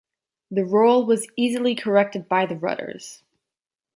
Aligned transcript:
The 0.49 0.65
roll 0.65 1.05
was 1.05 1.27
easily 1.35 1.75
corrected 1.75 2.27
by 2.27 2.47
the 2.47 2.55
rudders. 2.55 3.21